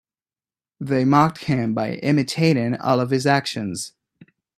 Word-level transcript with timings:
They 0.79 1.05
mocked 1.05 1.43
him 1.43 1.75
by 1.75 1.93
imitating 1.97 2.75
all 2.75 2.99
of 2.99 3.11
his 3.11 3.27
actions. 3.27 3.93